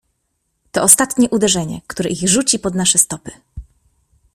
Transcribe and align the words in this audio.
"To 0.71 0.83
ostatnie 0.83 1.29
uderzenie, 1.29 1.81
które 1.87 2.09
ich 2.09 2.29
rzuci 2.29 2.59
pod 2.59 2.75
nasze 2.75 2.97
stopy." 2.97 3.31